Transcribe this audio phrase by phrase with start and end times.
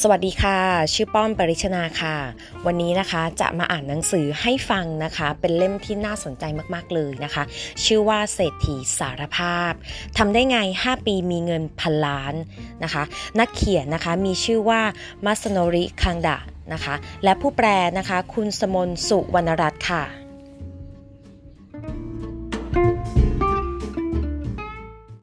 [0.00, 0.58] สวัสดีค่ะ
[0.94, 2.16] ชื่อป้อมปริชนาค่ะ
[2.66, 6.44] วันนี้นะคะจะมาอ่านหนังสือให้ฟังนะคะ เป็นเล่มที่น่าสนใจ
[6.74, 7.42] มากๆเลยนะคะ
[7.84, 9.72] ชื่อว่าเศรษฐีสารภาพ
[10.18, 12.34] ทำได้ไง 5 ปีมีเงินพันล้าน
[12.84, 13.02] นะคะ
[13.38, 14.80] นักเขียนนะคะมีชื่อว่า
[15.24, 16.38] มัสโนริคังดะ
[16.72, 16.94] นะคะ
[17.24, 17.66] และผู้แปล
[17.98, 20.27] นะคะ คุณสมนสุวรรณรัตน์ค่ะ